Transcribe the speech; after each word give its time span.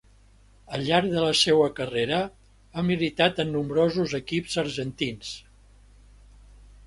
Al 0.77 0.83
llarg 0.85 1.11
de 1.15 1.19
la 1.25 1.33
seua 1.41 1.67
carrera 1.79 2.21
ha 2.81 2.85
militat 2.87 3.41
en 3.45 3.53
nombrosos 3.57 4.17
equips 4.21 4.59
argentins. 4.65 5.35